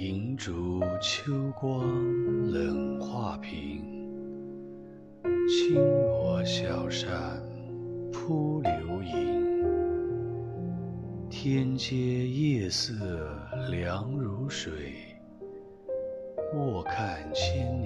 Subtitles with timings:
[0.00, 1.84] 银烛秋光
[2.52, 3.82] 冷画屏
[5.48, 7.42] 轻罗小扇
[8.12, 9.42] 扑流萤
[11.28, 12.94] 天阶夜色
[13.72, 14.94] 凉如水
[16.54, 17.77] 卧看星